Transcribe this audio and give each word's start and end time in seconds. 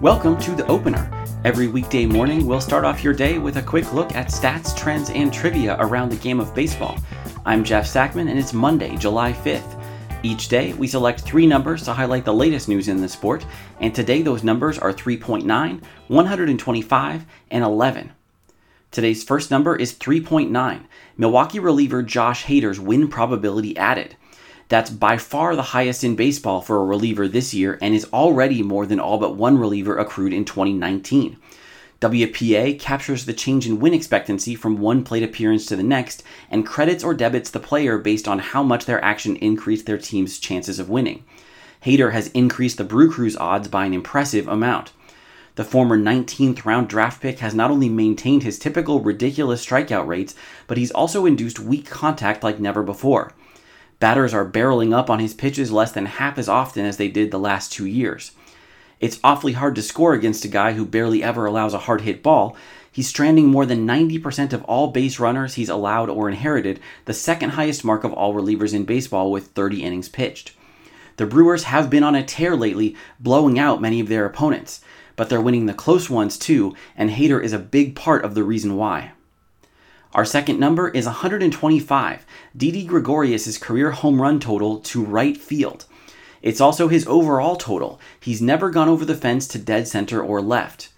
Welcome 0.00 0.38
to 0.42 0.52
the 0.52 0.64
opener. 0.68 1.10
Every 1.44 1.66
weekday 1.66 2.06
morning, 2.06 2.46
we'll 2.46 2.60
start 2.60 2.84
off 2.84 3.02
your 3.02 3.12
day 3.12 3.40
with 3.40 3.56
a 3.56 3.62
quick 3.62 3.92
look 3.92 4.14
at 4.14 4.28
stats, 4.28 4.76
trends, 4.76 5.10
and 5.10 5.32
trivia 5.32 5.76
around 5.80 6.10
the 6.10 6.16
game 6.18 6.38
of 6.38 6.54
baseball. 6.54 6.96
I'm 7.44 7.64
Jeff 7.64 7.84
Sackman, 7.84 8.30
and 8.30 8.38
it's 8.38 8.52
Monday, 8.52 8.94
July 8.94 9.32
5th. 9.32 9.82
Each 10.22 10.46
day, 10.46 10.72
we 10.74 10.86
select 10.86 11.22
three 11.22 11.48
numbers 11.48 11.82
to 11.82 11.92
highlight 11.92 12.24
the 12.24 12.32
latest 12.32 12.68
news 12.68 12.86
in 12.86 13.00
the 13.00 13.08
sport, 13.08 13.44
and 13.80 13.92
today 13.92 14.22
those 14.22 14.44
numbers 14.44 14.78
are 14.78 14.92
3.9, 14.92 15.82
125, 16.06 17.26
and 17.50 17.64
11. 17.64 18.12
Today's 18.92 19.24
first 19.24 19.50
number 19.50 19.74
is 19.74 19.94
3.9. 19.94 20.84
Milwaukee 21.16 21.58
reliever 21.58 22.04
Josh 22.04 22.44
Hader's 22.44 22.78
win 22.78 23.08
probability 23.08 23.76
added. 23.76 24.14
That's 24.68 24.90
by 24.90 25.16
far 25.16 25.56
the 25.56 25.62
highest 25.62 26.04
in 26.04 26.14
baseball 26.14 26.60
for 26.60 26.76
a 26.76 26.84
reliever 26.84 27.26
this 27.26 27.54
year 27.54 27.78
and 27.80 27.94
is 27.94 28.06
already 28.12 28.62
more 28.62 28.84
than 28.84 29.00
all 29.00 29.18
but 29.18 29.34
one 29.34 29.58
reliever 29.58 29.96
accrued 29.96 30.32
in 30.32 30.44
2019. 30.44 31.38
WPA 32.00 32.78
captures 32.78 33.24
the 33.24 33.32
change 33.32 33.66
in 33.66 33.80
win 33.80 33.92
expectancy 33.92 34.54
from 34.54 34.78
one 34.78 35.02
plate 35.02 35.24
appearance 35.24 35.66
to 35.66 35.74
the 35.74 35.82
next 35.82 36.22
and 36.50 36.66
credits 36.66 37.02
or 37.02 37.12
debits 37.12 37.50
the 37.50 37.58
player 37.58 37.98
based 37.98 38.28
on 38.28 38.38
how 38.38 38.62
much 38.62 38.84
their 38.84 39.02
action 39.04 39.36
increased 39.36 39.86
their 39.86 39.98
team's 39.98 40.38
chances 40.38 40.78
of 40.78 40.88
winning. 40.88 41.24
Hader 41.84 42.12
has 42.12 42.28
increased 42.28 42.76
the 42.76 42.84
Brew 42.84 43.10
Crew's 43.10 43.36
odds 43.36 43.68
by 43.68 43.86
an 43.86 43.94
impressive 43.94 44.46
amount. 44.46 44.92
The 45.56 45.64
former 45.64 45.98
19th 45.98 46.64
round 46.64 46.88
draft 46.88 47.20
pick 47.20 47.40
has 47.40 47.52
not 47.52 47.70
only 47.72 47.88
maintained 47.88 48.44
his 48.44 48.60
typical 48.60 49.00
ridiculous 49.00 49.66
strikeout 49.66 50.06
rates, 50.06 50.36
but 50.68 50.78
he's 50.78 50.92
also 50.92 51.26
induced 51.26 51.58
weak 51.58 51.90
contact 51.90 52.44
like 52.44 52.60
never 52.60 52.84
before. 52.84 53.32
Batters 54.00 54.32
are 54.32 54.48
barreling 54.48 54.94
up 54.94 55.10
on 55.10 55.18
his 55.18 55.34
pitches 55.34 55.72
less 55.72 55.90
than 55.90 56.06
half 56.06 56.38
as 56.38 56.48
often 56.48 56.84
as 56.84 56.98
they 56.98 57.08
did 57.08 57.30
the 57.30 57.38
last 57.38 57.72
two 57.72 57.86
years. 57.86 58.30
It's 59.00 59.18
awfully 59.24 59.52
hard 59.54 59.74
to 59.74 59.82
score 59.82 60.12
against 60.12 60.44
a 60.44 60.48
guy 60.48 60.72
who 60.72 60.86
barely 60.86 61.22
ever 61.22 61.46
allows 61.46 61.74
a 61.74 61.78
hard 61.78 62.02
hit 62.02 62.22
ball. 62.22 62.56
He's 62.90 63.08
stranding 63.08 63.46
more 63.46 63.66
than 63.66 63.86
90% 63.86 64.52
of 64.52 64.64
all 64.64 64.88
base 64.88 65.18
runners 65.18 65.54
he's 65.54 65.68
allowed 65.68 66.08
or 66.08 66.28
inherited, 66.28 66.80
the 67.04 67.14
second 67.14 67.50
highest 67.50 67.84
mark 67.84 68.04
of 68.04 68.12
all 68.12 68.34
relievers 68.34 68.74
in 68.74 68.84
baseball 68.84 69.30
with 69.32 69.48
30 69.48 69.82
innings 69.82 70.08
pitched. 70.08 70.52
The 71.16 71.26
Brewers 71.26 71.64
have 71.64 71.90
been 71.90 72.04
on 72.04 72.14
a 72.14 72.24
tear 72.24 72.54
lately, 72.54 72.94
blowing 73.18 73.58
out 73.58 73.82
many 73.82 73.98
of 73.98 74.08
their 74.08 74.24
opponents, 74.24 74.80
but 75.16 75.28
they're 75.28 75.40
winning 75.40 75.66
the 75.66 75.74
close 75.74 76.08
ones 76.08 76.38
too, 76.38 76.74
and 76.96 77.10
Hader 77.10 77.42
is 77.42 77.52
a 77.52 77.58
big 77.58 77.96
part 77.96 78.24
of 78.24 78.34
the 78.34 78.44
reason 78.44 78.76
why. 78.76 79.12
Our 80.14 80.24
second 80.24 80.58
number 80.58 80.88
is 80.88 81.04
125, 81.04 82.24
Didi 82.56 82.84
Gregorius' 82.86 83.58
career 83.58 83.90
home 83.90 84.22
run 84.22 84.40
total 84.40 84.78
to 84.80 85.04
right 85.04 85.36
field. 85.36 85.84
It's 86.40 86.62
also 86.62 86.88
his 86.88 87.06
overall 87.06 87.56
total. 87.56 88.00
He's 88.18 88.40
never 88.40 88.70
gone 88.70 88.88
over 88.88 89.04
the 89.04 89.14
fence 89.14 89.46
to 89.48 89.58
dead 89.58 89.86
center 89.86 90.22
or 90.22 90.40
left. 90.40 90.88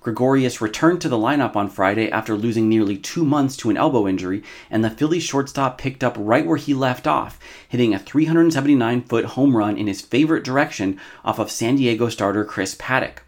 Gregorius 0.00 0.60
returned 0.60 1.00
to 1.00 1.08
the 1.08 1.18
lineup 1.18 1.56
on 1.56 1.68
Friday 1.68 2.12
after 2.12 2.36
losing 2.36 2.68
nearly 2.68 2.96
two 2.96 3.24
months 3.24 3.56
to 3.56 3.70
an 3.70 3.76
elbow 3.76 4.06
injury, 4.06 4.44
and 4.70 4.84
the 4.84 4.90
Phillies 4.90 5.24
shortstop 5.24 5.76
picked 5.76 6.04
up 6.04 6.14
right 6.16 6.46
where 6.46 6.56
he 6.56 6.72
left 6.72 7.08
off, 7.08 7.40
hitting 7.68 7.92
a 7.92 7.98
379 7.98 9.02
foot 9.02 9.24
home 9.24 9.56
run 9.56 9.76
in 9.76 9.88
his 9.88 10.00
favorite 10.00 10.44
direction 10.44 10.98
off 11.24 11.40
of 11.40 11.50
San 11.50 11.74
Diego 11.74 12.08
starter 12.08 12.44
Chris 12.44 12.76
Paddack. 12.76 13.18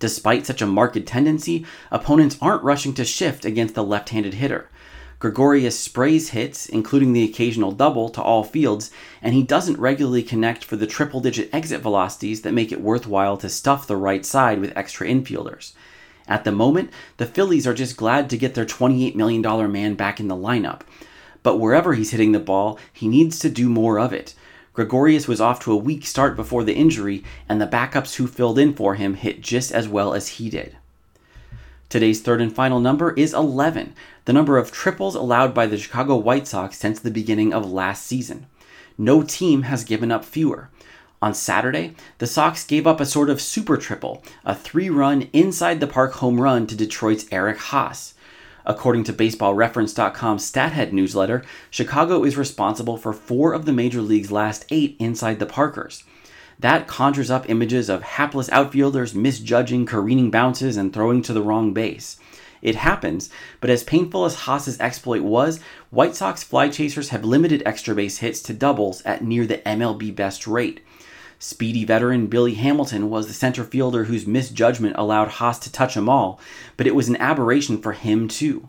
Despite 0.00 0.46
such 0.46 0.60
a 0.60 0.66
marked 0.66 1.06
tendency, 1.06 1.64
opponents 1.92 2.36
aren't 2.42 2.64
rushing 2.64 2.94
to 2.94 3.04
shift 3.04 3.44
against 3.44 3.74
the 3.74 3.84
left 3.84 4.08
handed 4.08 4.34
hitter. 4.34 4.68
Gregorius 5.20 5.78
sprays 5.78 6.30
hits, 6.30 6.66
including 6.66 7.12
the 7.12 7.22
occasional 7.22 7.72
double, 7.72 8.08
to 8.08 8.22
all 8.22 8.42
fields, 8.42 8.90
and 9.20 9.34
he 9.34 9.42
doesn't 9.42 9.78
regularly 9.78 10.22
connect 10.22 10.64
for 10.64 10.76
the 10.76 10.86
triple 10.86 11.20
digit 11.20 11.50
exit 11.52 11.82
velocities 11.82 12.40
that 12.40 12.54
make 12.54 12.72
it 12.72 12.80
worthwhile 12.80 13.36
to 13.36 13.50
stuff 13.50 13.86
the 13.86 13.98
right 13.98 14.24
side 14.24 14.58
with 14.58 14.72
extra 14.74 15.06
infielders. 15.06 15.74
At 16.26 16.44
the 16.44 16.52
moment, 16.52 16.90
the 17.18 17.26
Phillies 17.26 17.66
are 17.66 17.74
just 17.74 17.98
glad 17.98 18.30
to 18.30 18.38
get 18.38 18.54
their 18.54 18.64
$28 18.64 19.14
million 19.14 19.42
man 19.70 19.94
back 19.94 20.18
in 20.18 20.28
the 20.28 20.34
lineup. 20.34 20.80
But 21.42 21.58
wherever 21.58 21.92
he's 21.92 22.12
hitting 22.12 22.32
the 22.32 22.38
ball, 22.38 22.78
he 22.90 23.06
needs 23.06 23.38
to 23.40 23.50
do 23.50 23.68
more 23.68 23.98
of 23.98 24.14
it. 24.14 24.34
Gregorius 24.80 25.28
was 25.28 25.42
off 25.42 25.60
to 25.60 25.72
a 25.72 25.76
weak 25.76 26.06
start 26.06 26.36
before 26.36 26.64
the 26.64 26.72
injury, 26.72 27.22
and 27.46 27.60
the 27.60 27.66
backups 27.66 28.14
who 28.14 28.26
filled 28.26 28.58
in 28.58 28.72
for 28.72 28.94
him 28.94 29.12
hit 29.12 29.42
just 29.42 29.72
as 29.72 29.86
well 29.86 30.14
as 30.14 30.28
he 30.28 30.48
did. 30.48 30.74
Today's 31.90 32.22
third 32.22 32.40
and 32.40 32.50
final 32.50 32.80
number 32.80 33.12
is 33.12 33.34
11, 33.34 33.92
the 34.24 34.32
number 34.32 34.56
of 34.56 34.72
triples 34.72 35.14
allowed 35.14 35.52
by 35.52 35.66
the 35.66 35.76
Chicago 35.76 36.16
White 36.16 36.48
Sox 36.48 36.78
since 36.78 36.98
the 36.98 37.10
beginning 37.10 37.52
of 37.52 37.70
last 37.70 38.06
season. 38.06 38.46
No 38.96 39.22
team 39.22 39.64
has 39.64 39.84
given 39.84 40.10
up 40.10 40.24
fewer. 40.24 40.70
On 41.20 41.34
Saturday, 41.34 41.94
the 42.16 42.26
Sox 42.26 42.64
gave 42.64 42.86
up 42.86 43.02
a 43.02 43.04
sort 43.04 43.28
of 43.28 43.42
super 43.42 43.76
triple, 43.76 44.24
a 44.46 44.54
three 44.54 44.88
run 44.88 45.28
inside 45.34 45.80
the 45.80 45.86
park 45.86 46.14
home 46.14 46.40
run 46.40 46.66
to 46.66 46.74
Detroit's 46.74 47.26
Eric 47.30 47.58
Haase. 47.58 48.14
According 48.66 49.04
to 49.04 49.12
BaseballReference.com's 49.12 50.50
StatHead 50.50 50.92
newsletter, 50.92 51.42
Chicago 51.70 52.24
is 52.24 52.36
responsible 52.36 52.96
for 52.96 53.12
four 53.12 53.52
of 53.52 53.64
the 53.64 53.72
major 53.72 54.02
league's 54.02 54.30
last 54.30 54.64
eight 54.70 54.96
inside 54.98 55.38
the 55.38 55.46
Parkers. 55.46 56.04
That 56.58 56.86
conjures 56.86 57.30
up 57.30 57.48
images 57.48 57.88
of 57.88 58.02
hapless 58.02 58.50
outfielders 58.50 59.14
misjudging 59.14 59.86
careening 59.86 60.30
bounces 60.30 60.76
and 60.76 60.92
throwing 60.92 61.22
to 61.22 61.32
the 61.32 61.42
wrong 61.42 61.72
base. 61.72 62.18
It 62.60 62.76
happens, 62.76 63.30
but 63.60 63.70
as 63.70 63.82
painful 63.82 64.26
as 64.26 64.40
Haase's 64.40 64.78
exploit 64.80 65.22
was, 65.22 65.60
White 65.88 66.14
Sox 66.14 66.42
fly 66.42 66.68
chasers 66.68 67.08
have 67.08 67.24
limited 67.24 67.62
extra 67.64 67.94
base 67.94 68.18
hits 68.18 68.42
to 68.42 68.52
doubles 68.52 69.00
at 69.02 69.24
near 69.24 69.46
the 69.46 69.58
MLB 69.58 70.14
best 70.14 70.46
rate. 70.46 70.80
Speedy 71.42 71.86
veteran 71.86 72.26
Billy 72.26 72.52
Hamilton 72.52 73.08
was 73.08 73.26
the 73.26 73.32
center 73.32 73.64
fielder 73.64 74.04
whose 74.04 74.26
misjudgment 74.26 74.94
allowed 74.98 75.30
Haase 75.30 75.58
to 75.62 75.72
touch 75.72 75.94
them 75.94 76.06
all, 76.06 76.38
but 76.76 76.86
it 76.86 76.94
was 76.94 77.08
an 77.08 77.16
aberration 77.16 77.80
for 77.80 77.92
him 77.92 78.28
too. 78.28 78.68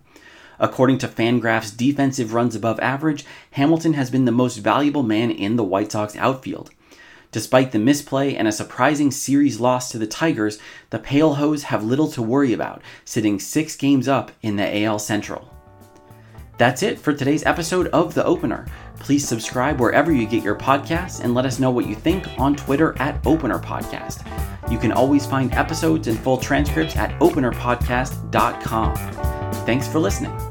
According 0.58 1.00
to 1.00 1.10
Fangraph's 1.10 1.72
defensive 1.72 2.34
runs 2.34 2.56
above 2.56 2.80
average, 2.80 3.26
Hamilton 3.52 3.96
has 3.96 4.10
been 4.10 4.24
the 4.24 4.32
most 4.32 4.56
valuable 4.56 5.04
man 5.04 5.32
in 5.32 5.58
the 5.58 5.66
White 5.66 5.92
Sox 5.92 6.16
outfield. 6.16 6.72
Despite 7.34 7.74
the 7.74 7.80
misplay 7.80 8.36
and 8.36 8.48
a 8.48 8.54
surprising 8.54 9.12
series 9.12 9.60
loss 9.60 9.92
to 9.92 9.98
the 9.98 10.08
Tigers, 10.08 10.58
the 10.92 11.00
Pale 11.00 11.34
Hose 11.36 11.64
have 11.64 11.84
little 11.84 12.08
to 12.12 12.22
worry 12.22 12.54
about, 12.54 12.82
sitting 13.04 13.38
six 13.38 13.76
games 13.76 14.08
up 14.08 14.32
in 14.42 14.56
the 14.56 14.84
AL 14.84 15.00
Central. 15.00 15.54
That's 16.58 16.84
it 16.84 17.00
for 17.00 17.12
today's 17.12 17.46
episode 17.46 17.88
of 17.88 18.14
The 18.14 18.24
Opener. 18.24 18.68
Please 19.00 19.28
subscribe 19.28 19.80
wherever 19.80 20.12
you 20.12 20.28
get 20.28 20.44
your 20.44 20.56
podcasts 20.56 21.24
and 21.24 21.34
let 21.34 21.46
us 21.46 21.60
know 21.60 21.72
what 21.72 21.88
you 21.88 21.96
think 21.96 22.28
on 22.38 22.56
Twitter 22.56 22.96
at 23.00 23.26
Opener 23.26 23.60
Podcast. 23.60 24.22
You 24.72 24.78
can 24.78 24.92
always 24.92 25.26
find 25.26 25.54
episodes 25.54 26.08
and 26.08 26.20
full 26.20 26.38
transcripts 26.38 26.96
at 26.96 27.18
openerpodcast.com. 27.20 28.96
Thanks 29.66 29.88
for 29.88 30.00
listening. 30.00 30.51